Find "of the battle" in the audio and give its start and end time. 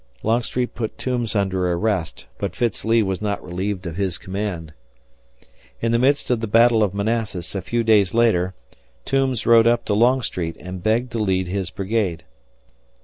6.31-6.81